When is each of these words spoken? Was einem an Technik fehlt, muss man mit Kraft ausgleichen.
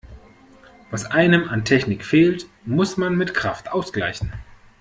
Was 0.89 1.05
einem 1.11 1.47
an 1.47 1.63
Technik 1.63 2.03
fehlt, 2.03 2.47
muss 2.65 2.97
man 2.97 3.15
mit 3.15 3.35
Kraft 3.35 3.71
ausgleichen. 3.71 4.33